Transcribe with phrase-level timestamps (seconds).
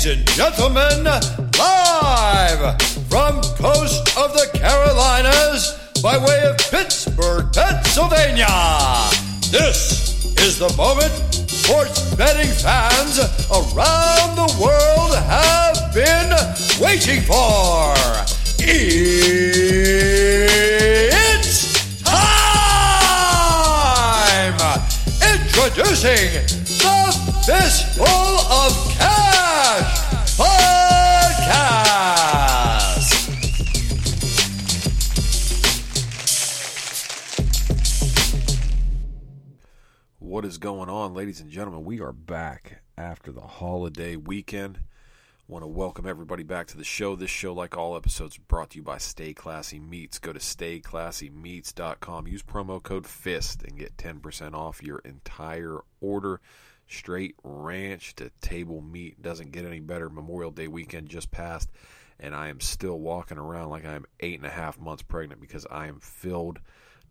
[0.00, 1.04] Ladies and gentlemen,
[1.58, 8.46] live from coast of the Carolinas by way of Pittsburgh, Pennsylvania.
[9.50, 11.12] This is the moment
[11.50, 13.18] sports betting fans
[13.50, 16.32] around the world have been
[16.80, 17.94] waiting for.
[18.58, 18.80] It's
[22.00, 22.80] time!
[25.20, 26.40] Introducing
[26.80, 27.12] the
[27.44, 29.09] Fistful of Cash
[40.50, 41.84] is going on, ladies and gentlemen?
[41.84, 44.80] We are back after the holiday weekend.
[45.46, 47.14] Want to welcome everybody back to the show.
[47.14, 50.18] This show, like all episodes, brought to you by Stay Classy Meats.
[50.18, 52.26] Go to stayclassymeats.com.
[52.26, 56.40] Use promo code FIST and get 10% off your entire order.
[56.88, 59.22] Straight ranch to table meat.
[59.22, 60.10] Doesn't get any better.
[60.10, 61.70] Memorial Day weekend just passed,
[62.18, 65.40] and I am still walking around like I am eight and a half months pregnant
[65.40, 66.58] because I am filled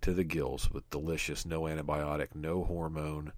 [0.02, 3.34] to the gills with delicious, no antibiotic, no hormone.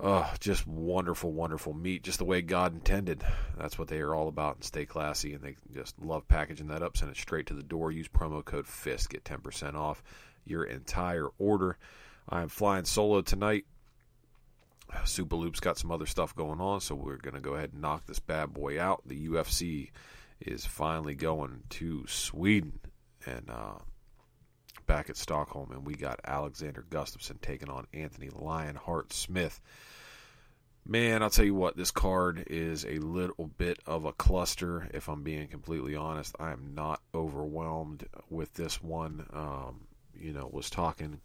[0.00, 3.24] Oh, just wonderful, wonderful meat, just the way God intended.
[3.58, 5.34] That's what they are all about and stay classy.
[5.34, 7.90] And they just love packaging that up, send it straight to the door.
[7.90, 10.02] Use promo code FIST, get 10% off
[10.44, 11.78] your entire order.
[12.28, 13.64] I am flying solo tonight.
[15.04, 17.82] Super Loop's got some other stuff going on, so we're going to go ahead and
[17.82, 19.02] knock this bad boy out.
[19.04, 19.90] The UFC
[20.40, 22.80] is finally going to Sweden.
[23.26, 23.78] And, uh,
[24.88, 29.60] back at Stockholm, and we got Alexander Gustafsson taking on Anthony Lionheart Smith.
[30.84, 35.08] Man, I'll tell you what, this card is a little bit of a cluster, if
[35.08, 36.34] I'm being completely honest.
[36.40, 39.26] I am not overwhelmed with this one.
[39.32, 39.82] Um,
[40.18, 41.20] you know, was talking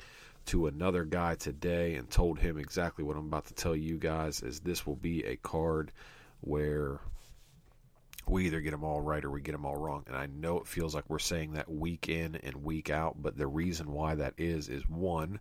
[0.47, 4.41] to another guy today and told him exactly what I'm about to tell you guys
[4.41, 5.93] is this will be a card
[6.41, 6.99] where
[8.27, 10.03] we either get them all right or we get them all wrong.
[10.07, 13.37] And I know it feels like we're saying that week in and week out, but
[13.37, 15.39] the reason why that is is one,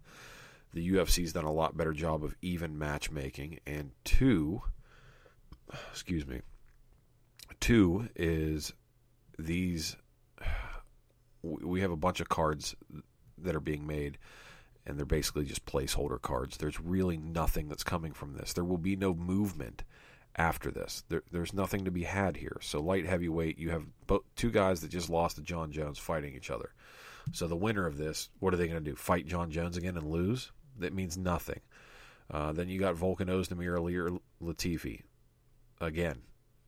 [0.73, 4.63] the UFC's done a lot better job of even matchmaking, and two,
[5.91, 6.41] excuse me,
[7.61, 8.73] two is
[9.39, 9.97] these
[11.43, 12.77] we have a bunch of cards
[13.37, 14.17] that are being made
[14.87, 16.57] and they're basically just placeholder cards.
[16.57, 18.53] There's really nothing that's coming from this.
[18.53, 19.85] There will be no movement
[20.37, 21.05] after this.
[21.09, 22.59] There, there's nothing to be had here.
[22.61, 26.35] So light heavyweight, you have both, two guys that just lost to Jon Jones fighting
[26.35, 26.73] each other.
[27.33, 28.97] So the winner of this, what are they going to do?
[28.97, 30.51] Fight Jon Jones again and lose?
[30.79, 31.61] That means nothing.
[32.31, 35.03] Uh, then you got Volkan Ozdemir, Ilir Latifi.
[35.81, 36.23] Again,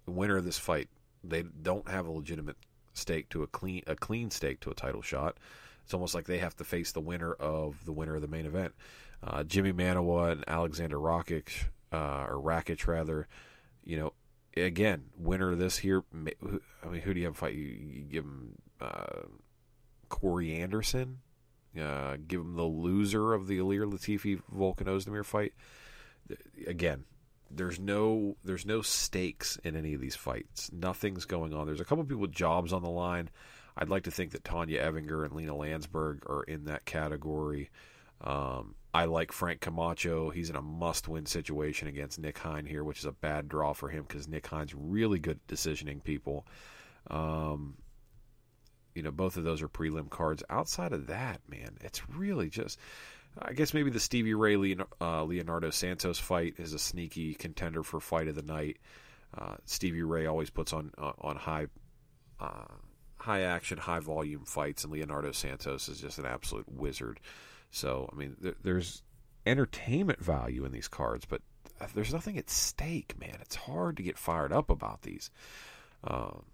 [0.05, 0.89] the winner of this fight,
[1.23, 2.57] they don't have a legitimate
[2.93, 5.39] stake to a clean a clean stake to a title shot.
[5.83, 8.47] It's almost like they have to face the winner of the winner of the main
[8.47, 8.75] event.
[9.23, 11.49] Uh, Jimmy Manuwa and Alexander Rakic,
[11.93, 13.27] uh, or Rakic rather,
[13.85, 14.13] you know,
[14.57, 16.05] again, winner this here.
[16.13, 17.55] I mean, who do you have fight?
[17.55, 19.23] You, you give him uh,
[20.09, 21.19] Corey Anderson.
[21.79, 25.53] Uh, give him the loser of the Ilir Latifi Volkan Ozdemir fight.
[26.67, 27.05] Again,
[27.51, 30.71] there's no there's no stakes in any of these fights.
[30.73, 31.67] Nothing's going on.
[31.67, 33.29] There's a couple people with jobs on the line.
[33.77, 37.71] I'd like to think that Tonya Evinger and Lena Lansberg are in that category.
[38.21, 40.31] Um, I like Frank Camacho.
[40.31, 43.89] He's in a must-win situation against Nick Hein here, which is a bad draw for
[43.89, 46.47] him because Nick Hein's really good at decisioning people.
[47.11, 47.77] Um,
[48.95, 50.43] you know, both of those are prelim cards.
[50.49, 52.79] Outside of that, man, it's really just.
[53.37, 57.99] I guess maybe the Stevie Ray uh, Leonardo Santos fight is a sneaky contender for
[57.99, 58.79] fight of the night.
[59.37, 61.67] Uh, Stevie Ray always puts on uh, on high
[62.39, 62.67] uh,
[63.17, 67.19] high action, high volume fights, and Leonardo Santos is just an absolute wizard.
[67.75, 69.03] So, I mean, there, there's
[69.47, 71.43] entertainment value in these cards, but
[71.95, 73.37] there's nothing at stake, man.
[73.41, 75.31] It's hard to get fired up about these.
[76.05, 76.45] Um,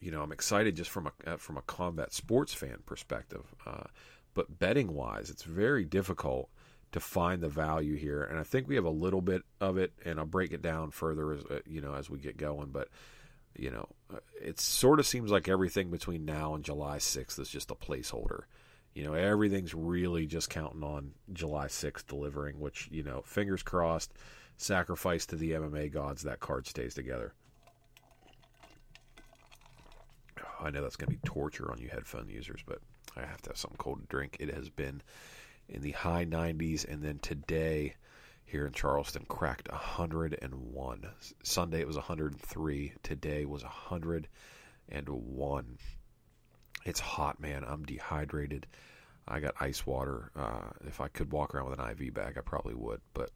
[0.00, 3.84] you know, I'm excited just from a uh, from a combat sports fan perspective, uh,
[4.34, 6.48] but betting wise, it's very difficult
[6.92, 9.92] to find the value here, and I think we have a little bit of it,
[10.04, 12.88] and I'll break it down further as uh, you know as we get going, but
[13.56, 17.48] you know, uh, it sort of seems like everything between now and July 6th is
[17.48, 18.42] just a placeholder.
[18.94, 24.12] You know, everything's really just counting on July 6th delivering, which, you know, fingers crossed,
[24.56, 27.32] sacrifice to the MMA gods, that card stays together.
[30.40, 32.80] Oh, I know that's going to be torture on you headphone users, but
[33.16, 34.36] I have to have something cold drink.
[34.40, 35.00] It has been
[35.68, 37.94] in the high 90s, and then today
[38.44, 41.06] here in Charleston cracked 101.
[41.42, 42.94] Sunday it was 103.
[43.02, 45.78] Today was 101.
[46.84, 47.64] It's hot, man.
[47.66, 48.66] I'm dehydrated.
[49.26, 50.30] I got ice water.
[50.34, 53.00] Uh, if I could walk around with an IV bag, I probably would.
[53.12, 53.30] But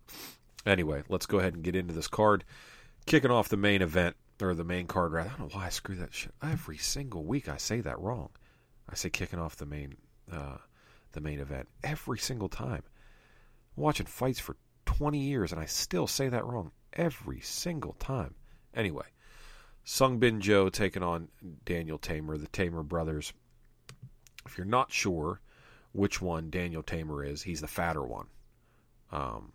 [0.65, 2.45] anyway, let's go ahead and get into this card.
[3.07, 5.13] kicking off the main event or the main card.
[5.13, 7.49] Rather, I don't know why I screw that shit every single week.
[7.49, 8.31] I say that wrong.
[8.89, 9.97] I say kicking off the main
[10.31, 10.57] uh,
[11.13, 12.83] the main event every single time.
[13.77, 14.57] I'm watching fights for
[14.87, 18.35] 20 years and I still say that wrong every single time.
[18.75, 19.07] Anyway,
[19.85, 21.29] Sung Bin Jo taking on
[21.65, 23.33] Daniel Teymur, the Teymur brothers.
[24.47, 25.41] If you're not sure
[25.93, 28.27] which one Daniel Teymur is, he's the fatter one.
[29.11, 29.53] Um,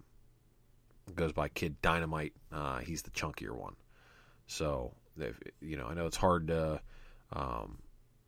[1.15, 2.33] goes by Kid Dynamite.
[2.51, 3.75] Uh, he's the chunkier one.
[4.47, 4.93] So,
[5.61, 6.81] you know, I know it's hard to
[7.33, 7.79] um,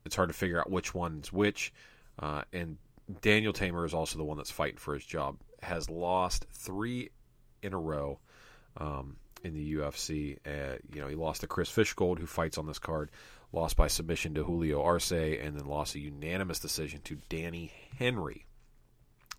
[0.05, 1.73] it's hard to figure out which one's which.
[2.17, 2.77] Uh, and
[3.21, 5.37] Daniel Teymur is also the one that's fighting for his job.
[5.61, 7.09] Has lost three
[7.61, 8.19] in a row
[8.77, 10.37] um, in the UFC.
[10.45, 13.09] Uh, you know, he lost to Chris Fishgold, who fights on this card.
[13.51, 18.45] Lost by submission to Julio Arce, and then lost a unanimous decision to Danny Henry.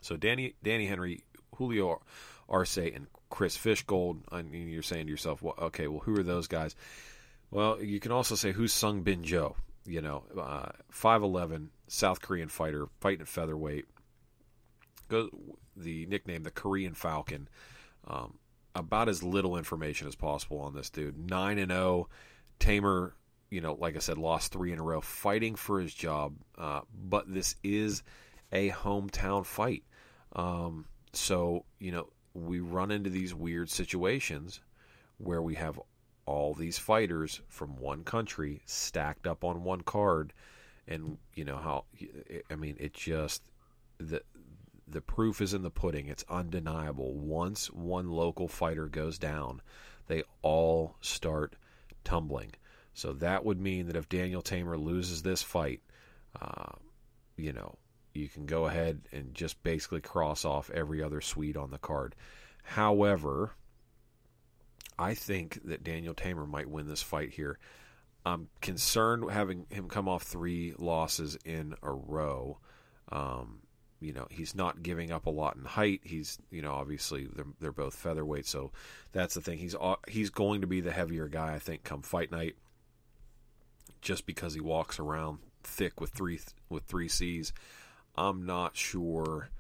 [0.01, 1.25] So Danny Danny Henry,
[1.55, 2.01] Julio
[2.49, 4.23] Arce, and Chris Fishgold.
[4.33, 6.75] I mean, you're saying to yourself, well, okay, well, who are those guys?
[7.51, 9.57] Well, you can also say who's Sung Bin Jo.
[9.87, 13.87] You know, uh, five eleven South Korean fighter fighting at featherweight.
[15.09, 15.31] Go
[15.77, 17.49] the nickname the Korean Falcon.
[18.07, 18.39] Um,
[18.75, 21.31] about as little information as possible on this dude.
[21.31, 22.09] Nine and zero.
[22.59, 23.13] Teymur.
[23.51, 26.35] You know, like I said, lost three in a row, fighting for his job.
[26.57, 28.05] Uh, but this is
[28.53, 29.83] a hometown fight.
[30.37, 34.61] Um, so you know, we run into these weird situations
[35.19, 35.81] where we have
[36.27, 40.33] all these fighters from one country stacked up on one card
[40.87, 41.85] and you know how
[42.51, 43.43] i mean it just
[43.99, 44.23] the
[44.91, 49.61] the proof is in the pudding it's undeniable once one local fighter goes down
[50.07, 51.57] they all start
[52.05, 52.53] tumbling
[52.93, 55.81] so that would mean that if Daniel Teymur loses this fight
[56.41, 56.73] uh,
[57.37, 57.77] you know
[58.13, 62.17] you can go ahead and just basically cross off every other Swede on the card
[62.63, 63.55] However,
[64.99, 67.59] I think that Daniel Teymur might win this fight here.
[68.25, 72.59] I'm concerned having him come off three losses in a row.
[73.11, 73.61] Um,
[74.01, 76.01] you know, he's not giving up a lot in height.
[76.03, 78.73] He's, you know, obviously they're, they're both featherweight, so
[79.13, 79.59] that's the thing.
[79.59, 79.77] He's
[80.09, 82.57] he's going to be the heavier guy, I think, come fight night,
[84.01, 87.53] just because he walks around thick with three with three C's.
[88.17, 89.51] I'm not sure.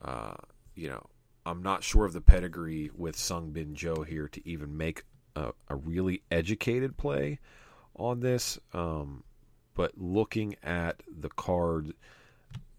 [0.00, 0.34] Uh,
[0.74, 1.06] you know,
[1.44, 5.04] I'm not sure of the pedigree with Sung Bin Jo here to even make
[5.36, 7.40] a, a really educated play
[7.96, 8.58] on this.
[8.72, 9.24] Um,
[9.74, 11.94] but looking at the card,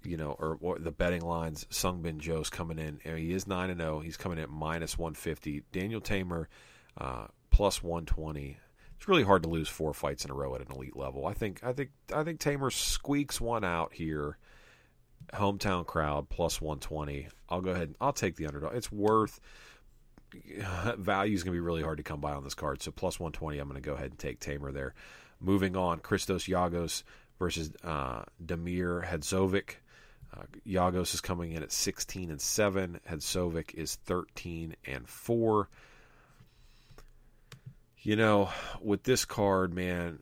[0.03, 2.99] you know, or, or, the betting lines, Sung Bin Jo's coming in.
[3.03, 3.97] he is nine and zero.
[3.97, 3.99] Oh.
[3.99, 5.63] He's coming in at minus one fifty.
[5.71, 6.45] Daniel Teymur
[6.97, 8.57] uh, plus one twenty.
[8.97, 11.25] It's really hard to lose four fights in a row at an elite level.
[11.25, 11.61] I think.
[11.63, 11.91] I think.
[12.13, 14.37] I think Teymur squeaks one out here
[15.31, 17.27] hometown crowd plus 120.
[17.49, 18.75] I'll go ahead and I'll take the underdog.
[18.75, 19.39] It's worth
[20.97, 22.81] value is going to be really hard to come by on this card.
[22.81, 24.93] So plus 120, I'm going to go ahead and take Teymur there.
[25.39, 27.03] Moving on, Christos Giagos
[27.39, 29.75] versus uh, Damir Hadzovic.
[30.33, 32.99] Uh, Giagos is coming in at 16 and 7.
[33.09, 35.69] Hadzovic is 13 and 4.
[37.99, 38.49] You know,
[38.81, 40.19] with this card, man,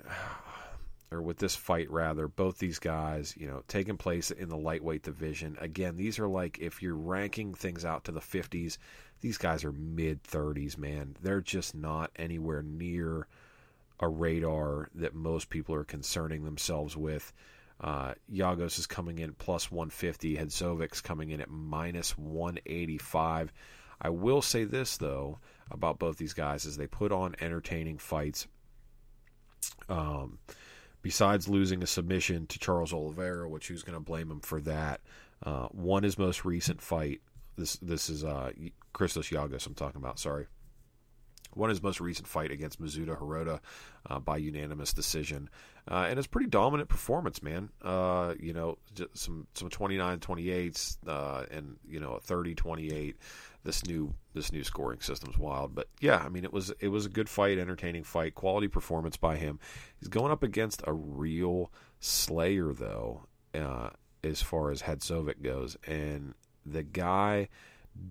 [1.12, 5.04] or with this fight rather, both these guys, you know, taking place in the lightweight
[5.04, 5.58] division.
[5.60, 8.78] Again, these are like if you're ranking things out to the 50s,
[9.22, 11.16] these guys are mid 30s, man.
[11.22, 13.28] They're just not anywhere near
[14.00, 17.32] a radar that most people are concerning themselves with.
[17.82, 20.38] Uh, Giagos is coming in plus 150.
[20.38, 23.52] Hadzovic's coming in at minus 185.
[24.00, 25.40] I will say this though
[25.72, 28.48] about both these guys is they put on entertaining fights.
[29.90, 30.38] Um,
[31.02, 35.02] besides losing a submission to Charles Oliveira, which who's going to blame him for that?
[35.44, 37.22] Uh, won his most recent fight.
[37.58, 38.52] This this is uh,
[38.94, 40.20] Christos Giagos I'm talking about.
[40.20, 40.46] Sorry.
[41.56, 43.60] Won his most recent fight against Mizuto Hirota
[44.10, 45.50] uh, by unanimous decision,
[45.90, 47.70] uh, and it's pretty dominant performance, man.
[47.82, 48.78] Uh, you know,
[49.14, 53.18] some some 29 28s uh, and you know a 30 28
[53.64, 55.76] this new this new scoring system's wild.
[55.76, 59.18] But yeah, I mean it was it was a good fight, entertaining fight, quality performance
[59.18, 59.60] by him.
[60.00, 63.90] He's going up against a real slayer though, uh,
[64.24, 66.34] as far as Hadzovic goes, and
[66.66, 67.50] the guy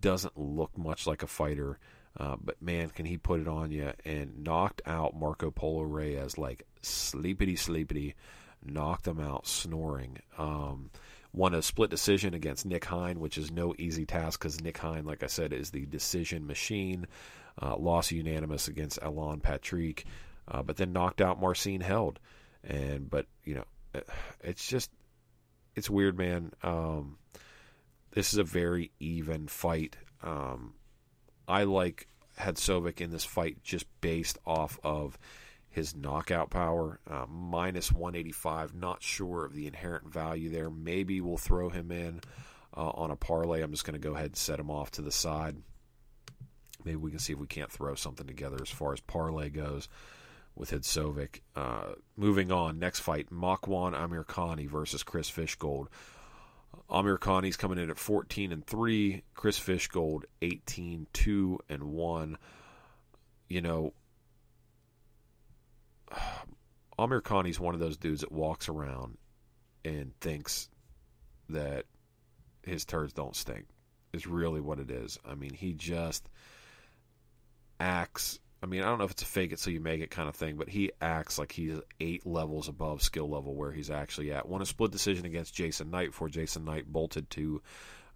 [0.01, 1.79] doesn't look much like a fighter.
[2.17, 3.93] Uh, but man, can he put it on you?
[4.05, 8.15] And knocked out Marco Polo Reyes like sleepity sleepity,
[8.65, 10.19] knocked him out snoring.
[10.37, 10.91] Um,
[11.33, 15.05] won a split decision against Nick Hein, which is no easy task because Nick Hein,
[15.05, 17.07] like I said, is the decision machine.
[17.61, 20.07] Uh, lost unanimous against Alan Patrick,
[20.49, 22.19] uh, but then knocked out Marcin Held.
[22.65, 24.03] And but you know,
[24.43, 24.91] it's just
[25.77, 26.53] it's weird, man.
[26.63, 27.19] Um,
[28.13, 29.97] this is a very even fight.
[30.23, 30.75] Um,
[31.51, 32.07] I like
[32.39, 35.19] Hadzovic in this fight just based off of
[35.69, 37.01] his knockout power.
[37.09, 38.75] Uh, minus 185.
[38.75, 40.71] Not sure of the inherent value there.
[40.71, 42.21] Maybe we'll throw him in
[42.77, 43.63] uh, on a parlay.
[43.63, 45.57] I'm just going to go ahead and set him off to the side.
[46.85, 49.89] Maybe we can see if we can't throw something together as far as parlay goes
[50.55, 51.41] with Hadzovic.
[51.55, 55.89] Uh, moving on, next fight, Makwan Amirkhani versus Chris Fishgold.
[56.91, 62.39] Amirkhani's coming in at 14 and 3, Chris Fishgold 18 2 and 1.
[63.49, 63.93] You know,
[66.99, 69.19] Amirkhani's one of those dudes that walks around
[69.85, 70.69] and thinks
[71.49, 71.87] that
[72.63, 73.67] his turds don't stink.
[74.13, 75.19] Is really what it is.
[75.25, 76.29] I mean, he just
[77.79, 80.11] acts I mean, I don't know if it's a fake it so you make it
[80.11, 83.91] kind of thing, but he acts like he's eight levels above skill level where he's
[83.91, 84.49] actually at.
[84.49, 87.63] Won a split decision against Jason Knight before Jason Knight bolted to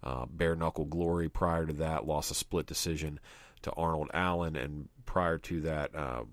[0.03, 1.29] uh, bare knuckle glory.
[1.29, 3.19] Prior to that, lost a split decision
[3.63, 6.23] to Arnold Allen, and prior to that, uh,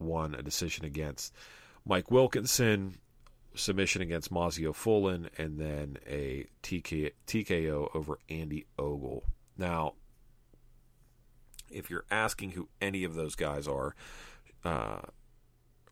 [0.00, 1.32] won a decision against
[1.86, 2.98] Mike Wilkinson,
[3.54, 9.24] submission against Masio Fullen, and then a TK, TKO over Andy Ogle.
[9.56, 9.94] Now,
[11.70, 13.94] if you're asking who any of those guys are,
[14.64, 15.00] uh,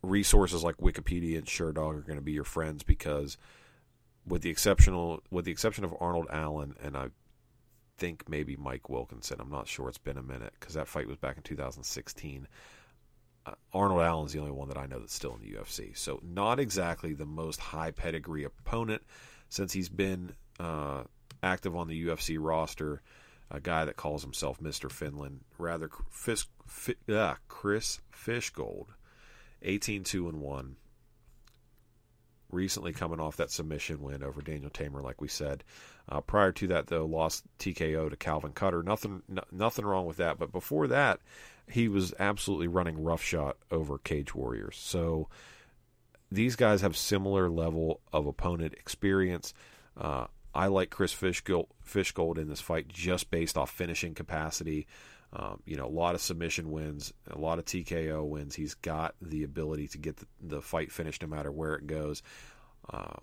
[0.01, 3.37] resources like Wikipedia and Sherdog are going to be your friends because,
[4.25, 7.07] with the exceptional with the exception of Arnold Allen and I
[7.97, 9.89] think maybe Mike Wilkinson, I'm not sure.
[9.89, 12.47] It's been a minute because that fight was back in 2016.
[13.45, 15.97] Uh, Arnold Allen's the only one that I know that's still in the UFC.
[15.97, 19.01] So not exactly the most high pedigree opponent
[19.49, 21.03] since he's been uh,
[21.41, 23.01] active on the UFC roster
[23.49, 24.91] a guy that calls himself Mr.
[24.91, 25.89] Finland, rather
[27.09, 28.87] uh, Chris Fishgold,
[29.61, 30.75] 18 2 and 1.
[32.49, 35.63] Recently coming off that submission win over Daniel Teymur, like we said.
[36.07, 38.83] Uh, prior to that, though, lost TKO to Calvin Kattar.
[38.83, 40.39] Nothing, nothing wrong with that.
[40.39, 41.19] But before that,
[41.69, 44.77] he was absolutely running roughshod over Cage Warriors.
[44.77, 45.27] So
[46.31, 49.53] these guys have similar level of opponent experience.
[49.97, 54.87] Uh, I like Chris Fishgold, Fishgold in this fight just based off finishing capacity.
[55.33, 58.55] Um, you know, a lot of submission wins, a lot of TKO wins.
[58.55, 62.23] He's got the ability to get the, the fight finished no matter where it goes.
[62.89, 63.17] Uh,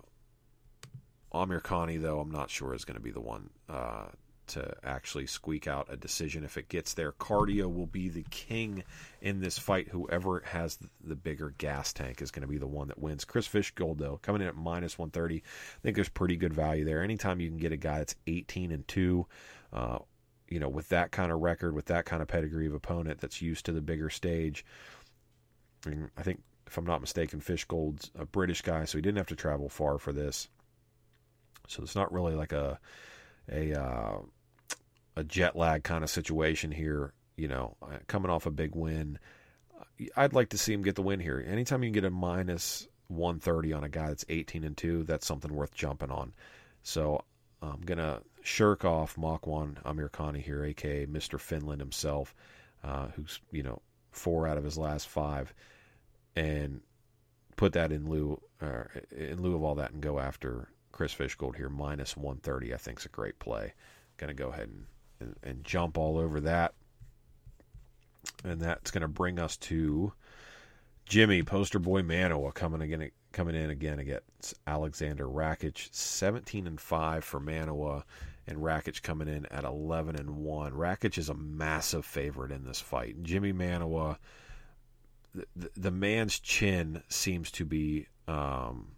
[1.32, 4.06] Amirkhani, though, I'm not sure is going to be the one uh,
[4.48, 7.12] to actually squeak out a decision if it gets there.
[7.12, 8.84] Cardio will be the king
[9.20, 9.88] in this fight.
[9.88, 13.24] Whoever has the bigger gas tank is going to be the one that wins.
[13.24, 15.36] Chris Fishgold, though, coming in at minus 130.
[15.36, 15.40] I
[15.82, 17.02] think there's pretty good value there.
[17.02, 19.26] Anytime you can get a guy that's 18 and 2,
[19.72, 19.98] uh,
[20.48, 23.42] you know, with that kind of record, with that kind of pedigree of opponent that's
[23.42, 24.64] used to the bigger stage.
[25.86, 29.26] I, I think, if I'm not mistaken, Fishgold's a British guy, so he didn't have
[29.28, 30.48] to travel far for this.
[31.68, 32.78] So it's not really like a
[33.50, 34.18] a uh,
[35.16, 37.12] a jet lag kind of situation here.
[37.36, 39.18] You know, uh, coming off a big win,
[40.16, 41.44] I'd like to see him get the win here.
[41.46, 45.26] Anytime you can get a minus 130 on a guy that's 18 and two, that's
[45.26, 46.32] something worth jumping on.
[46.82, 47.24] So
[47.60, 51.40] I'm gonna shirk off Makwan Amirkhani here, aka Mr.
[51.40, 52.34] Finland himself,
[52.82, 53.80] uh, who's you know
[54.12, 55.52] four out of his last five,
[56.36, 56.80] and
[57.56, 58.84] put that in lieu uh,
[59.16, 62.72] in lieu of all that and go after Chris Fishgold here minus 130.
[62.72, 63.74] I think is a great play.
[64.16, 64.86] Going to go ahead and,
[65.20, 66.74] and, and jump all over that,
[68.44, 70.12] and that's going to bring us to
[71.06, 77.24] Jimmy Poster Boy Manuwa coming again coming in again against Alexander Rakic, 17 and five
[77.24, 78.04] for Manuwa,
[78.46, 80.72] and Rakic coming in at 11 and one.
[80.72, 83.22] Rakic is a massive favorite in this fight.
[83.22, 84.18] Jimmy Manuwa,
[85.34, 88.92] the, the man's chin seems to be um,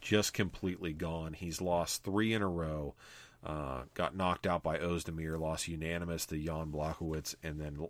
[0.00, 1.32] just completely gone.
[1.32, 2.94] He's lost three in a row.
[3.44, 7.86] Uh, got knocked out by Ozdemir, lost unanimous to Jan Blachowicz, and then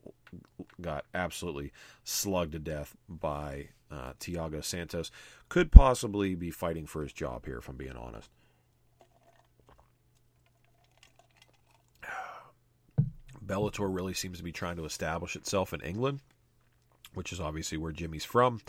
[0.81, 1.73] got absolutely
[2.05, 5.11] slugged to death by uh, Thiago Santos.
[5.49, 8.31] Could possibly be fighting for his job here, if I'm being honest.
[13.45, 16.21] Bellator really seems to be trying to establish itself in England,
[17.15, 18.61] which is obviously where Jimmy's from.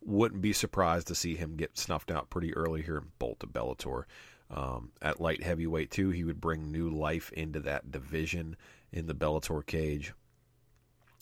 [0.00, 3.46] Wouldn't be surprised to see him get snuffed out pretty early here and bolt to
[3.46, 4.04] Bellator.
[4.52, 8.56] Um, at light heavyweight too, he would bring new life into that division
[8.92, 10.12] in the Bellator cage,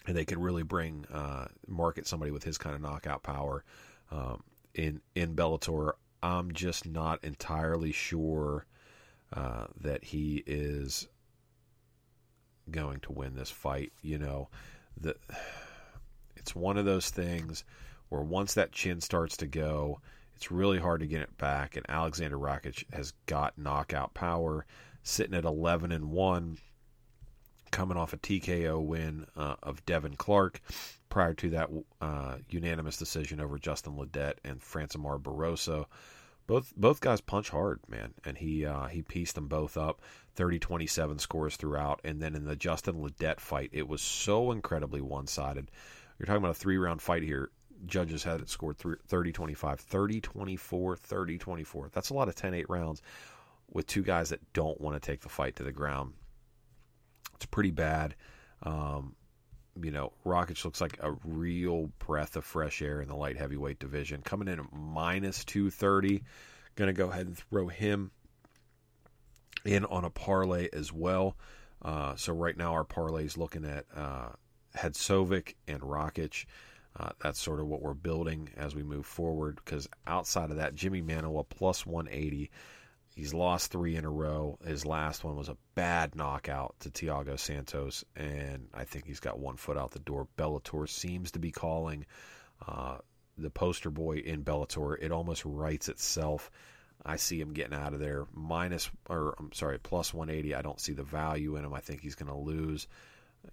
[0.07, 3.65] and they could really bring uh, market somebody with his kind of knockout power
[4.11, 4.43] um,
[4.75, 5.93] in in Bellator.
[6.23, 8.67] I'm just not entirely sure
[9.33, 11.07] uh, that he is
[12.71, 13.93] going to win this fight.
[14.03, 14.49] You know,
[15.01, 15.15] the
[16.37, 17.65] it's one of those things
[18.09, 20.01] where once that chin starts to go,
[20.41, 21.77] it's really hard to get it back.
[21.77, 24.65] And Alexander Rakic has got knockout power,
[25.03, 26.57] sitting at 11 and 1.
[27.71, 30.63] coming off a TKO win uh, of Devin Clark.
[31.11, 31.69] Prior to that,
[32.01, 35.85] uh, unanimous decision over Justin Ledet and Francimar Barroso.
[36.47, 40.01] Both both guys punch hard, man, and he uh, he pieced them both up.
[40.37, 45.71] 30-27 scores throughout, and then in the Justin Ledet fight, it was so incredibly one-sided.
[46.19, 47.51] You're talking about a three-round fight here.
[47.87, 50.21] Judges had it scored 30-25, 30-24,
[50.99, 51.93] 30-24.
[51.93, 53.03] That's a lot of 10-8 rounds
[53.73, 56.15] with two guys that don't want to take the fight to the ground.
[57.35, 58.15] It's pretty bad.
[58.63, 59.15] Um,
[59.81, 63.79] you know, Rakic looks like a real breath of fresh air in the light heavyweight
[63.79, 64.23] division.
[64.23, 66.23] Coming in at minus 230.
[66.77, 68.11] Going to go ahead and throw him
[69.65, 71.37] in on a parlay as well.
[71.83, 74.29] Uh, so right now our parlay is looking at uh,
[74.77, 76.45] Hadzovic and Rakic.
[76.99, 79.61] Uh, that's sort of what we're building as we move forward.
[79.65, 82.51] Because outside of that, Jimmy Manuwa plus 180.
[83.15, 84.59] He's lost three in a row.
[84.65, 89.39] His last one was a bad knockout to Thiago Santos, and I think he's got
[89.39, 90.29] one foot out the door.
[90.39, 92.07] Bellator seems to be calling
[92.67, 92.99] uh,
[93.37, 94.97] the poster boy in Bellator.
[95.01, 96.51] It almost writes itself.
[97.05, 100.55] I see him getting out of there minus, or I'm sorry, plus 180.
[100.55, 101.75] I don't see the value in him.
[101.75, 102.87] I think he's going to lose.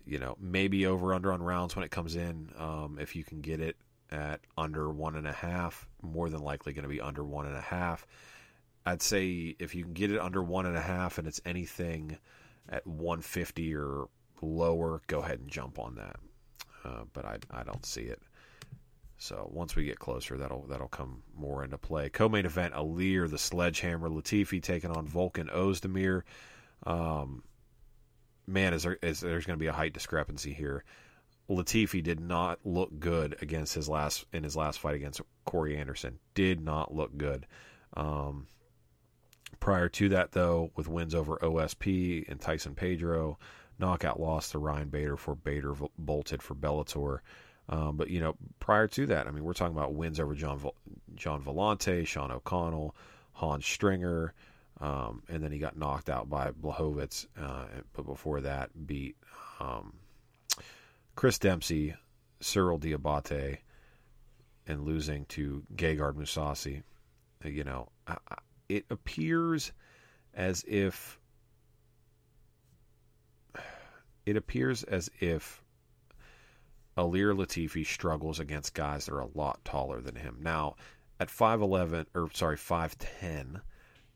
[0.05, 2.51] You know, maybe over under on rounds when it comes in.
[2.57, 3.77] Um, if you can get it
[4.11, 7.55] at under one and a half, more than likely going to be under one and
[7.55, 8.05] a half.
[8.85, 12.17] I'd say if you can get it under one and a half and it's anything
[12.69, 14.07] at 150 or
[14.41, 16.15] lower, go ahead and jump on that.
[16.85, 18.21] Uh, but I, I don't see it.
[19.17, 22.09] So once we get closer, that'll that'll come more into play.
[22.09, 26.21] Co-main event: Ilir, the Sledgehammer, Latifi taking on Volkan Ozdemir.
[26.85, 27.43] Um,
[28.47, 30.83] man, is there is there's going to be a height discrepancy here.
[31.49, 36.19] Latifi did not look good against his last in his last fight against Corey Anderson.
[36.33, 37.47] Did not look good.
[37.95, 38.47] Um,
[39.59, 43.37] prior to that, though, with wins over OSP and Tyson Pedro,
[43.79, 47.19] knockout loss to Ryan Bader for Bader bolted for Bellator.
[47.69, 50.61] Um, but you know, prior to that, I mean, we're talking about wins over John
[51.15, 52.95] Gian Villante, Sean O'Connell,
[53.33, 54.33] Hans Stringer,
[54.79, 57.27] um, and then he got knocked out by Blachowicz.
[57.39, 59.15] Uh, but before that, beat
[59.59, 59.93] um,
[61.15, 61.95] Chris Dempsey,
[62.39, 63.57] Cyril Diabate,
[64.67, 66.83] and losing to Gegard Mousasi.
[67.43, 67.89] You know,
[68.69, 69.71] it appears
[70.33, 71.19] as if
[74.25, 75.63] it appears as if
[76.97, 80.37] Ilir Latifi struggles against guys that are a lot taller than him.
[80.41, 80.75] Now,
[81.19, 83.61] at 5'11, or sorry, 5'10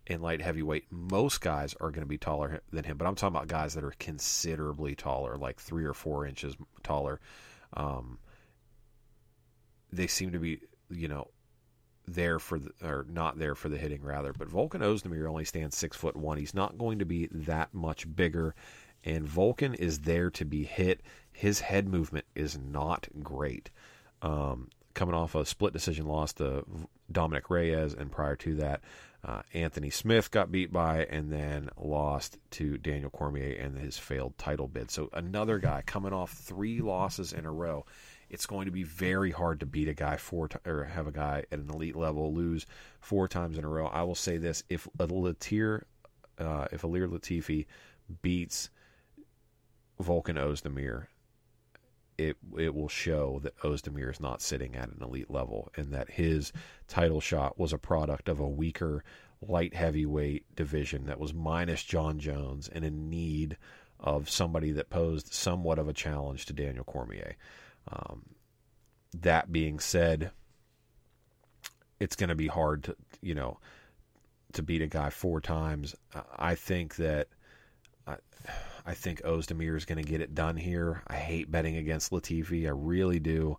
[0.07, 3.35] in light heavyweight, most guys are going to be taller than him, but I'm talking
[3.35, 7.19] about guys that are considerably taller, like three or four inches taller.
[7.73, 8.19] Um,
[9.91, 11.27] they seem to be, you know,
[12.07, 14.33] there for the, or not there for the hitting rather.
[14.33, 16.37] But Volkan Ozdemir only stands six foot one.
[16.37, 18.55] He's not going to be that much bigger,
[19.03, 23.69] and Volkan is there to be hit his head movement is not great.
[24.21, 26.65] Um, coming off a split decision loss to
[27.11, 28.81] Dominic Reyes, and prior to that,
[29.23, 34.37] uh, Anthony Smith got beat by and then lost to Daniel Cormier and his failed
[34.37, 34.89] title bid.
[34.89, 37.85] So another guy coming off three losses in a row.
[38.29, 41.11] It's going to be very hard to beat a guy four t- or have a
[41.11, 42.65] guy at an elite level lose
[42.99, 43.87] four times in a row.
[43.87, 45.83] I will say this: if a Latir,
[46.39, 47.65] uh, if Ilir Latifi
[48.21, 48.69] beats
[50.01, 51.07] Volkan Ozdemir,
[52.21, 56.11] it it will show that Ozdemir is not sitting at an elite level and that
[56.11, 56.53] his
[56.87, 59.03] title shot was a product of a weaker
[59.41, 63.57] light heavyweight division that was minus Jon Jones and in need
[63.99, 67.35] of somebody that posed somewhat of a challenge to Daniel Cormier.
[67.87, 68.23] Um,
[69.19, 70.31] that being said,
[71.99, 73.59] it's going to be hard to you know
[74.53, 75.95] to beat a guy four times.
[76.37, 77.27] I think that.
[78.05, 78.17] I,
[78.85, 81.03] I think Ozdemir is going to get it done here.
[81.07, 82.65] I hate betting against Latifi.
[82.65, 83.57] I really do.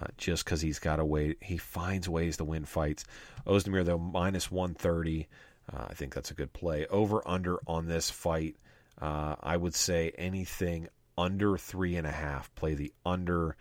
[0.00, 3.04] Uh, just because he's got a way, he finds ways to win fights.
[3.46, 5.28] Ozdemir, though, minus 130.
[5.72, 6.86] Uh, I think that's a good play.
[6.86, 8.56] Over under on this fight,
[9.00, 12.54] uh, I would say anything under three and a half.
[12.54, 13.56] Play the under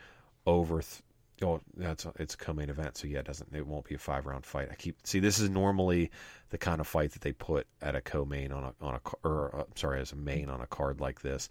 [0.46, 1.02] over th-
[1.42, 4.26] Oh, that's it's a co-main event, so yeah, it doesn't it won't be a five
[4.26, 4.70] round fight.
[4.72, 6.12] I keep see this is normally
[6.52, 9.56] the kind of fight that they put at a co-main on a on a or
[9.62, 11.50] uh, sorry as a main on a card like this.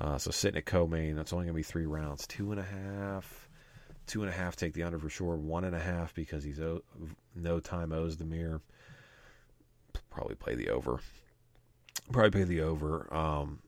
[0.00, 3.48] Uh, so sitting at co-main, that's only gonna be three rounds, two and a half,
[4.06, 4.56] two and a half.
[4.56, 5.36] Take the under for sure.
[5.36, 6.82] One and a half because he's o-
[7.34, 8.62] no time owes the mirror.
[10.10, 11.00] Probably play the over.
[12.10, 13.12] Probably play the over.
[13.14, 13.60] Um,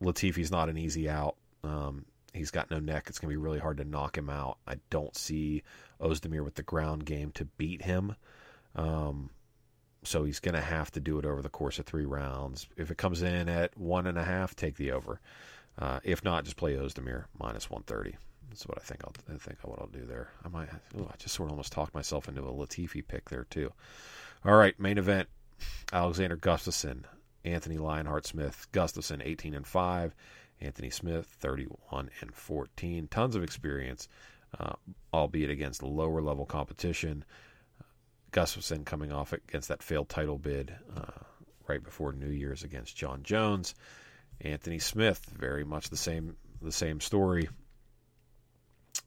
[0.00, 1.36] Latifi's not an easy out.
[1.62, 3.06] Um, He's got no neck.
[3.08, 4.58] It's going to be really hard to knock him out.
[4.66, 5.62] I don't see
[6.00, 8.16] Ozdemir with the ground game to beat him.
[8.76, 9.30] Um,
[10.04, 12.68] so he's going to have to do it over the course of three rounds.
[12.76, 15.20] If it comes in at one and a half, take the over.
[15.78, 18.16] Uh, if not, just play Ozdemir minus 130.
[18.48, 19.02] That's what I think.
[19.04, 20.30] I'll I think what I'll do there.
[20.44, 20.68] I might.
[20.96, 23.72] Ooh, I just sort of almost talked myself into a Latifi pick there too.
[24.44, 25.28] All right, main event:
[25.92, 27.04] Alexander Gustafsson,
[27.44, 28.66] Anthony Lionheart Smith.
[28.72, 30.14] Gustafsson 18 and five.
[30.60, 33.08] Anthony Smith 31 and 14.
[33.08, 34.08] Tons of experience,
[34.58, 34.74] uh,
[35.12, 37.24] albeit against lower level competition.
[38.32, 41.22] Gustafsson coming off against that failed title bid uh,
[41.66, 43.74] right before New Year's against Jon Jones.
[44.40, 47.48] Anthony Smith, very much the same the same story.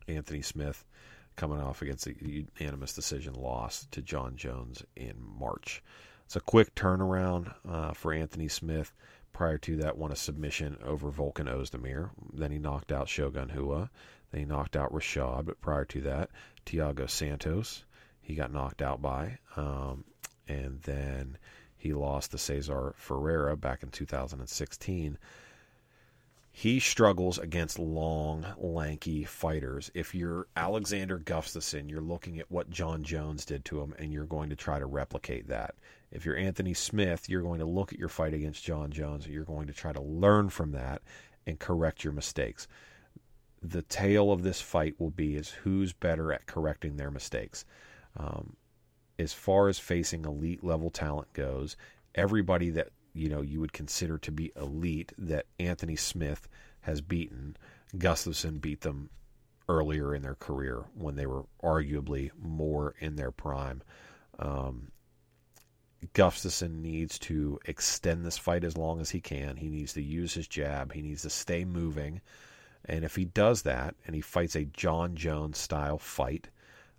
[0.08, 0.84] Anthony Smith
[1.36, 5.84] coming off against a unanimous decision loss to Jon Jones in March.
[6.26, 8.94] It's a quick turnaround uh, for Anthony Smith.
[9.34, 12.12] Prior to that, won a submission over Volkan Ozdemir.
[12.34, 13.90] Then he knocked out Shogun Rua.
[14.32, 15.46] Then he knocked out Rashad.
[15.46, 16.30] But prior to that,
[16.66, 17.84] Thiago Santos,
[18.22, 19.40] he got knocked out by.
[19.56, 20.04] Um,
[20.48, 21.38] and then
[21.78, 25.18] he lost to Cesar Ferreira back in 2016
[26.52, 29.90] he struggles against long, lanky fighters.
[29.94, 34.26] If you're Alexander Gustafsson, you're looking at what Jon Jones did to him, and you're
[34.26, 35.76] going to try to replicate that.
[36.12, 39.34] If you're Anthony Smith, you're going to look at your fight against Jon Jones, and
[39.34, 41.02] you're going to try to learn from that
[41.48, 42.68] and correct your mistakes.
[43.64, 47.64] The tale of this fight will be is who's better at correcting their mistakes.
[48.18, 48.58] Um,
[49.18, 51.78] as far as facing elite level talent goes,
[52.14, 56.48] everybody that you know you would consider to be elite that Anthony Smith
[56.82, 57.58] has beaten.
[57.96, 59.10] Gustafsson beat them
[59.68, 63.82] earlier in their career when they were arguably more in their prime.
[64.40, 64.92] Um,
[66.14, 69.58] Gustafsson needs to extend this fight as long as he can.
[69.58, 70.94] He needs to use his jab.
[70.94, 72.22] He needs to stay moving.
[72.86, 76.50] And if he does that and he fights a Jon Jones style fight,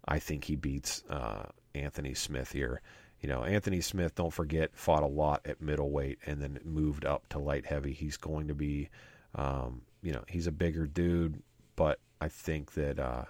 [0.05, 2.81] I think he beats uh, Anthony Smith here
[3.23, 7.29] you know, Anthony Smith, don't forget, fought a lot at middleweight and then moved up
[7.29, 7.93] to light heavy.
[7.93, 8.91] He's going to be,
[9.37, 11.41] um, you know, he's a bigger dude,
[11.77, 13.25] but I think that uh,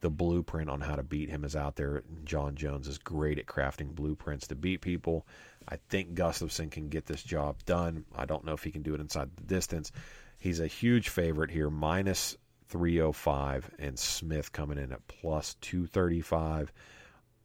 [0.00, 2.02] the blueprint on how to beat him is out there.
[2.24, 5.26] Jon Jones is great at crafting blueprints to beat people.
[5.66, 8.04] I think Gustafsson can get this job done.
[8.14, 9.90] I don't know if he can do it inside the distance.
[10.38, 12.36] He's a huge favorite here, minus
[12.68, 16.72] 305, and Smith coming in at plus 235.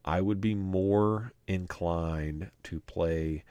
[0.06, 3.44] I would be more inclined to play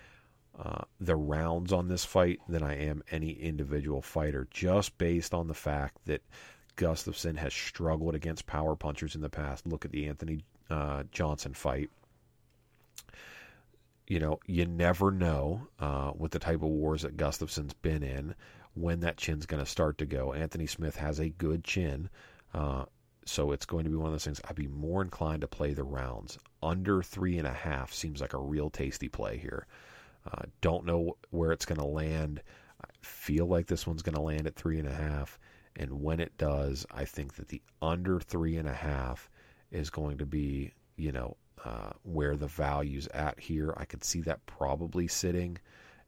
[0.58, 5.48] uh, the rounds on this fight than I am any individual fighter, just based on
[5.48, 6.22] the fact that
[6.78, 9.68] Gustafsson has struggled against power punchers in the past.
[9.68, 11.90] Look at the Anthony uh, Johnson fight.
[14.08, 18.36] You know, you never know uh, with the type of wars that Gustafsson's been in
[18.76, 20.34] when that chin's going to start to go.
[20.34, 22.10] Anthony Smith has a good chin.
[22.54, 22.86] Uh,
[23.26, 24.42] so it's going to be one of those things.
[24.48, 26.38] I'd be more inclined to play the rounds.
[26.62, 29.66] Under three and a half seems like a real tasty play here.
[30.32, 32.42] Uh, don't know where it's going to land.
[32.84, 35.40] I feel like this one's going to land at three and a half.
[35.76, 39.30] And when it does, I think that the under three and a half
[39.72, 43.74] is going to be, you know, uh, where the value's at here.
[43.76, 45.58] I could see that probably sitting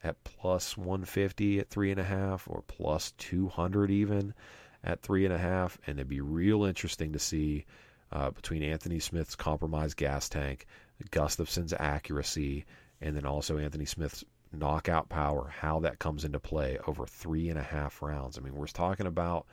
[0.03, 4.33] at plus 150 at three and a half or plus 200 even
[4.83, 7.65] at three and a half, and it'd be real interesting to see
[8.11, 10.65] uh, between Anthony Smith's compromised gas tank,
[11.11, 12.65] Gustafsson's accuracy,
[13.01, 17.59] and then also Anthony Smith's knockout power, how that comes into play over three and
[17.59, 18.37] a half rounds.
[18.37, 19.45] I mean, we're talking about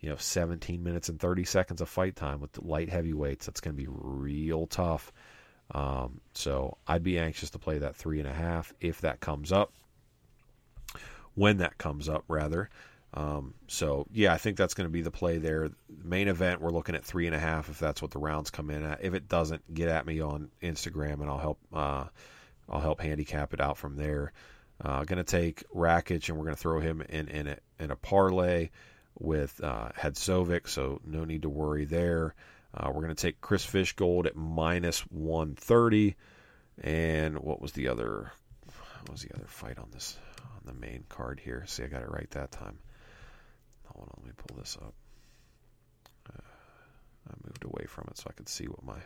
[0.00, 3.46] you know 17 minutes and 30 seconds of fight time with the light heavyweights.
[3.46, 5.12] That's going to be real tough.
[5.72, 9.52] Um, so I'd be anxious to play that three and a half if that comes
[9.52, 9.72] up.
[11.34, 12.70] When that comes up, rather.
[13.16, 15.70] Um, so yeah, I think that's going to be the play there.
[16.04, 18.70] Main event, we're looking at three and a half if that's what the rounds come
[18.70, 19.02] in at.
[19.02, 21.58] If it doesn't, get at me on Instagram and I'll help.
[21.72, 22.04] Uh,
[22.68, 24.32] I'll help handicap it out from there.
[24.84, 27.90] Uh, going to take Rakic and we're going to throw him in in a, in
[27.90, 28.68] a parlay
[29.18, 29.88] with uh,
[30.66, 32.34] so no need to worry there.
[32.74, 36.16] Uh, we're going to take Chris Fishgold at minus 130.
[36.82, 38.32] And what was the other?
[39.00, 41.64] What was the other fight on this on the main card here?
[41.66, 42.78] See, I got it right that time.
[43.96, 44.94] Hold on, let me pull this up.
[46.28, 46.42] Uh,
[47.30, 48.98] I moved away from it so I could see what my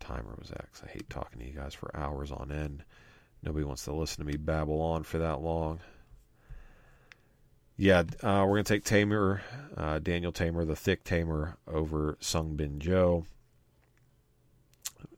[0.00, 0.68] timer was at.
[0.82, 2.84] I hate talking to you guys for hours on end.
[3.42, 5.80] Nobody wants to listen to me babble on for that long.
[7.76, 9.40] Yeah, uh, we're going to take Teymur,
[9.76, 13.24] uh, Daniel Teymur, the thick Teymur, over Sung Bin Jo.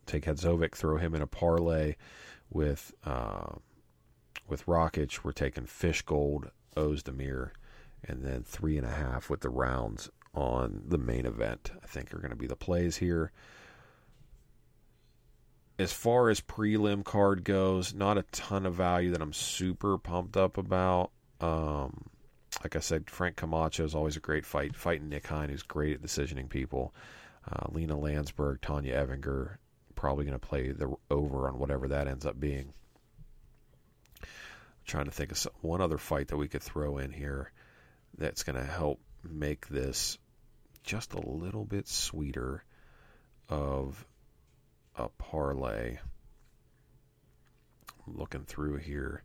[0.05, 1.94] Take Hadzovic, throw him in a parlay
[2.50, 3.55] with uh,
[4.46, 5.20] with Rakic.
[5.24, 7.53] We're taking Fishgold, Ozdemir,
[8.04, 11.70] and then three and a half with the rounds on the main event.
[11.82, 13.32] I think are going to be the plays here.
[15.78, 20.36] As far as prelim card goes, not a ton of value that I'm super pumped
[20.36, 21.10] up about.
[21.40, 22.10] Um,
[22.62, 24.76] like I said, Frank Camacho is always a great fight.
[24.76, 26.94] Fighting Nick Hein, who's great at decisioning people.
[27.50, 29.56] Uh, Lena Lansberg, Tonya Evinger,
[29.94, 32.74] probably going to play the over on whatever that ends up being.
[34.22, 34.28] I'm
[34.86, 37.52] trying to think of some, one other fight that we could throw in here
[38.16, 40.18] that's going to help make this
[40.83, 42.64] just a little bit sweeter
[43.49, 44.07] of
[44.96, 45.99] a parlay.
[48.07, 49.23] Looking through here.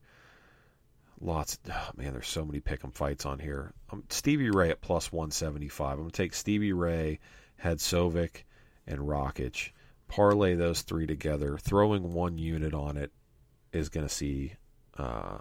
[1.22, 3.74] Lots, oh man, there's so many pick'em fights on here.
[3.90, 5.94] Um, Stevie Ray at plus 175.
[5.94, 7.20] I'm gonna take Stevie Ray,
[7.64, 8.44] Hadzovic,
[8.86, 9.72] and Rakic.
[10.08, 11.58] Parlay those three together.
[11.58, 13.12] Throwing one unit on it
[13.72, 14.54] is gonna see
[14.98, 15.40] uh,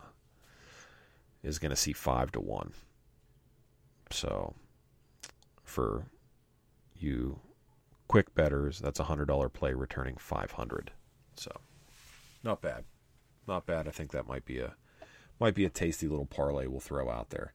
[1.42, 2.72] is gonna see five to one.
[4.10, 4.54] So
[5.62, 6.06] for
[6.94, 7.40] you
[8.08, 10.92] quick betters, that's a hundred dollar play returning five hundred.
[11.36, 11.50] So
[12.42, 12.84] not bad,
[13.46, 13.88] not bad.
[13.88, 14.74] I think that might be a
[15.40, 17.52] might be a tasty little parlay we'll throw out there.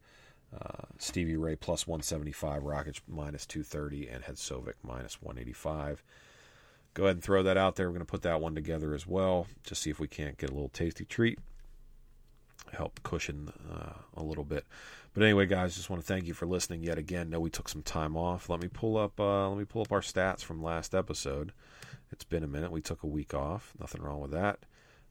[0.53, 6.03] Uh, Stevie Ray plus 175, Rakic minus 230, and Hadzovic minus 185.
[6.95, 7.87] Go ahead and throw that out there.
[7.87, 10.49] We're going to put that one together as well, just see if we can't get
[10.49, 11.37] a little tasty treat.
[12.73, 14.65] Help cushion uh, a little bit.
[15.13, 17.29] But anyway, guys, just want to thank you for listening yet again.
[17.29, 18.49] Know we took some time off.
[18.49, 19.19] Let me pull up.
[19.19, 21.51] Uh, let me pull up our stats from last episode.
[22.11, 22.71] It's been a minute.
[22.71, 23.73] We took a week off.
[23.79, 24.59] Nothing wrong with that.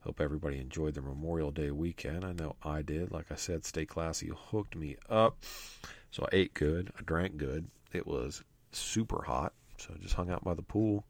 [0.01, 2.25] Hope everybody enjoyed the Memorial Day weekend.
[2.25, 3.11] I know I did.
[3.11, 5.37] Like I said, Stay Classy hooked me up.
[6.11, 6.93] So I ate good.
[6.99, 7.69] I drank good.
[7.93, 8.43] It was
[8.73, 9.53] super hot.
[9.79, 11.05] So just hung out by the pool.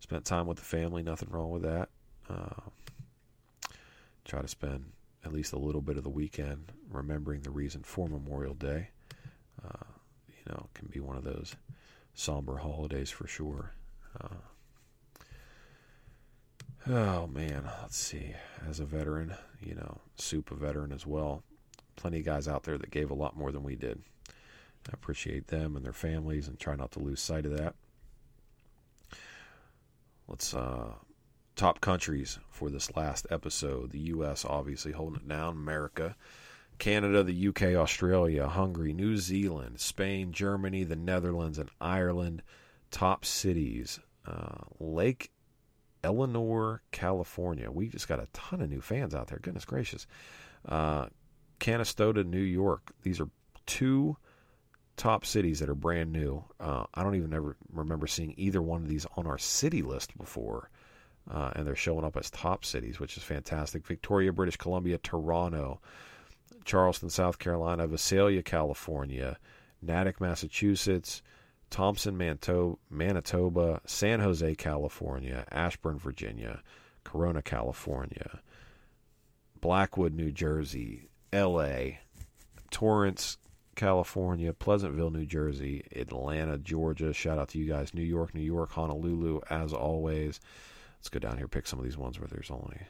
[0.00, 1.02] Spent time with the family.
[1.02, 1.88] Nothing wrong with that.
[2.28, 2.60] Uh,
[4.24, 4.86] try to spend
[5.26, 8.88] at least a little bit of the weekend remembering the reason for Memorial Day.
[9.62, 9.84] Uh,
[10.28, 11.54] you know, can be one of those
[12.14, 13.72] somber holidays for sure.
[14.18, 14.36] Uh,
[16.88, 18.32] Oh man, let's see.
[18.68, 21.42] As a veteran, you know, super veteran as well.
[21.96, 24.00] Plenty of guys out there that gave a lot more than we did.
[24.28, 27.74] I appreciate them and their families and try not to lose sight of that.
[30.28, 30.92] Let's uh
[31.56, 33.90] top countries for this last episode.
[33.90, 36.14] The US obviously holding it down, America,
[36.78, 42.42] Canada, the UK, Australia, Hungary, New Zealand, Spain, Germany, the Netherlands, and Ireland.
[42.90, 43.98] Top cities.
[44.26, 45.30] Uh, Lake
[46.04, 47.70] Elsinore, California.
[47.70, 49.38] We just got a ton of new fans out there.
[49.40, 50.06] Goodness gracious.
[50.68, 51.06] Uh,
[51.58, 52.92] Canastota, New York.
[53.02, 53.28] These are
[53.64, 54.16] two
[54.96, 56.44] top cities that are brand new.
[56.60, 60.16] Uh, I don't even ever remember seeing either one of these on our city list
[60.18, 60.70] before.
[61.30, 63.84] Uh, and they're showing up as top cities, which is fantastic.
[63.86, 65.80] Victoria, British Columbia, Toronto,
[66.64, 69.36] Charleston, South Carolina, Visalia, California,
[69.82, 71.22] Natick, Massachusetts,
[71.70, 76.62] Thompson, Manitoba, San Jose, California, Ashburn, Virginia,
[77.04, 78.40] Corona, California,
[79.60, 82.00] Blackwood, New Jersey, L.A.,
[82.70, 83.38] Torrance,
[83.74, 87.12] California, Pleasantville, New Jersey, Atlanta, Georgia.
[87.12, 87.94] Shout out to you guys.
[87.94, 90.40] New York, New York, Honolulu, as always.
[91.06, 92.80] Let's go down here, pick some of these ones where there's only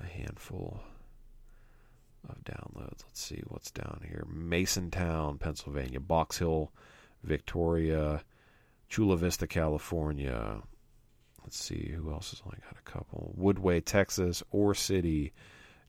[0.00, 0.80] a handful
[2.28, 3.04] of downloads.
[3.06, 4.26] Let's see what's down here.
[4.28, 6.72] Masontown, Pennsylvania, Box Hill,
[7.22, 8.24] Victoria,
[8.88, 10.62] Chula Vista, California.
[11.44, 13.36] Let's see who else has only got a couple.
[13.38, 15.32] Woodway, Texas, Ore City,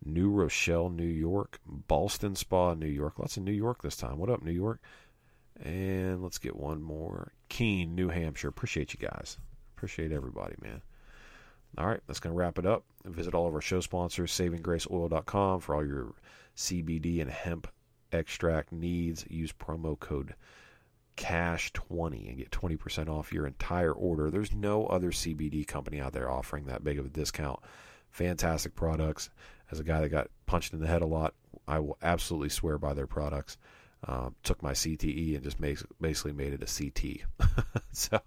[0.06, 3.18] New Rochelle, New York, Ballston Spa, New York.
[3.18, 4.20] Lots of New York this time.
[4.20, 4.84] What up, New York?
[5.60, 7.34] And let's get one more.
[7.50, 8.50] Keene, New Hampshire.
[8.50, 9.40] Appreciate you guys.
[9.76, 10.84] Appreciate everybody, man.
[11.78, 12.84] All right, that's going to wrap it up.
[13.06, 16.14] Visit all of our show sponsors, savinggraceoil.com for all your
[16.56, 17.68] CBD and hemp
[18.12, 19.26] extract needs.
[19.30, 20.36] Use promo code
[21.20, 24.32] cash20 and get 20% off your entire order.
[24.32, 27.60] There's no other CBD company out there offering that big of a discount.
[28.10, 29.30] Fantastic products.
[29.72, 31.34] As a guy that got punched in the head a lot,
[31.68, 33.58] I will absolutely swear by their products.
[34.08, 35.60] Um, took my CTE and just
[36.00, 37.66] basically made it a CT.
[37.92, 38.20] so,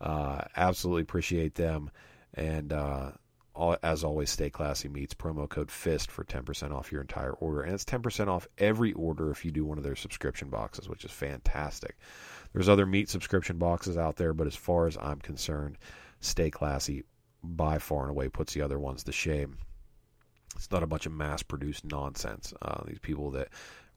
[0.00, 1.90] uh, absolutely appreciate them.
[2.34, 3.12] And uh,
[3.54, 7.62] all, as always, Stay Classy Meats promo code FIST for 10% off your entire order.
[7.62, 11.04] And it's 10% off every order if you do one of their subscription boxes, which
[11.04, 11.96] is fantastic.
[12.52, 15.78] There's other meat subscription boxes out there, but as far as I'm concerned,
[16.20, 17.04] Stay Classy
[17.42, 19.58] by far and away puts the other ones to shame.
[20.56, 22.54] It's not a bunch of mass produced nonsense.
[22.62, 23.48] Uh, these people that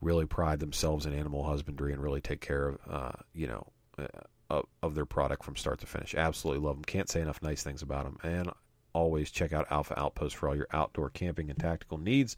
[0.01, 4.05] really pride themselves in animal husbandry and really take care of, uh, you know, uh,
[4.49, 6.15] of, of their product from start to finish.
[6.15, 6.85] Absolutely love them.
[6.85, 8.17] Can't say enough nice things about them.
[8.23, 8.51] And
[8.93, 12.37] always check out Alpha Outpost for all your outdoor camping and tactical needs.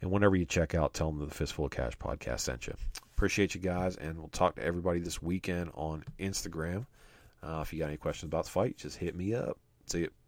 [0.00, 2.74] And whenever you check out, tell them that the Fistful of Cash podcast sent you.
[3.12, 6.86] Appreciate you guys, and we'll talk to everybody this weekend on Instagram.
[7.42, 9.58] Uh, if you got any questions about the fight, just hit me up.
[9.86, 10.19] See you.